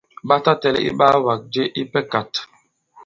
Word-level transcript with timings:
Ɓa 0.27 0.35
ta 0.43 0.51
tɛ̄lɛ̄ 0.61 0.85
iɓaawàgà 0.89 1.33
je 1.53 1.63
ipɛ 1.81 1.99
kāt. 2.11 2.33